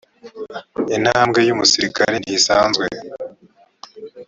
intambwe 0.95 1.39
yumusirikare 1.47 2.15
ntisanzwe. 2.19 2.85